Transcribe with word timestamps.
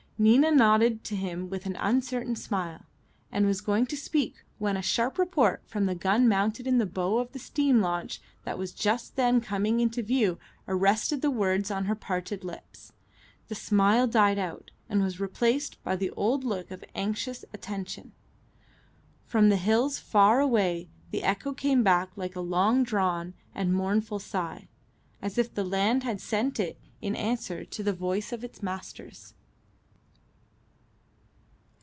Nina 0.21 0.51
nodded 0.51 1.03
to 1.05 1.15
him 1.15 1.49
with 1.49 1.65
an 1.65 1.75
uncertain 1.77 2.35
smile, 2.35 2.85
and 3.31 3.47
was 3.47 3.59
going 3.59 3.87
to 3.87 3.97
speak, 3.97 4.43
when 4.59 4.77
a 4.77 4.81
sharp 4.83 5.17
report 5.17 5.63
from 5.65 5.87
the 5.87 5.95
gun 5.95 6.27
mounted 6.27 6.67
in 6.67 6.77
the 6.77 6.85
bow 6.85 7.17
of 7.17 7.31
the 7.31 7.39
steam 7.39 7.81
launch 7.81 8.21
that 8.43 8.55
was 8.59 8.71
just 8.71 9.15
then 9.15 9.41
coming 9.41 9.79
into 9.79 10.03
view 10.03 10.37
arrested 10.67 11.23
the 11.23 11.31
words 11.31 11.71
on 11.71 11.85
her 11.85 11.95
parted 11.95 12.43
lips. 12.43 12.93
The 13.47 13.55
smile 13.55 14.05
died 14.05 14.37
out, 14.37 14.69
and 14.87 15.01
was 15.01 15.19
replaced 15.19 15.81
by 15.83 15.95
the 15.95 16.11
old 16.11 16.43
look 16.43 16.69
of 16.69 16.85
anxious 16.93 17.43
attention. 17.51 18.11
From 19.25 19.49
the 19.49 19.57
hills 19.57 19.97
far 19.97 20.39
away 20.39 20.87
the 21.09 21.23
echo 21.23 21.51
came 21.51 21.81
back 21.81 22.11
like 22.15 22.35
a 22.35 22.41
long 22.41 22.83
drawn 22.83 23.33
and 23.55 23.73
mournful 23.73 24.19
sigh, 24.19 24.69
as 25.19 25.39
if 25.39 25.51
the 25.51 25.63
land 25.65 26.03
had 26.03 26.21
sent 26.21 26.59
it 26.59 26.77
in 27.01 27.15
answer 27.15 27.65
to 27.65 27.81
the 27.81 27.91
voice 27.91 28.31
of 28.31 28.43
its 28.43 28.61
masters. 28.61 29.33